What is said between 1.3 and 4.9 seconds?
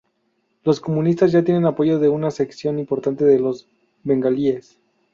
ya tenían apoyo de una sección importante de los bengalíes.